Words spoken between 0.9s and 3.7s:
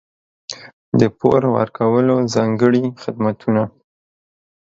د پور ورکولو ځانګړي خدمتونه.